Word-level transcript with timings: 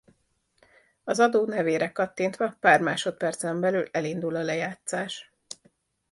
Az 1.03 1.19
adó 1.19 1.45
nevére 1.45 1.91
kattintva 1.91 2.55
pár 2.59 2.81
másodpercen 2.81 3.59
belül 3.59 3.87
elindul 3.91 4.35
a 4.35 4.41
lejátszás. 4.41 5.31